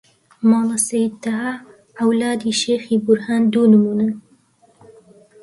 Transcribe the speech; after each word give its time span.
ماڵە 0.49 0.77
سەید 0.87 1.13
تەها، 1.23 1.53
عەولادی 1.99 2.57
شێخی 2.61 2.97
بورهان 3.05 3.41
دوو 3.53 3.71
نموونەن 3.73 4.13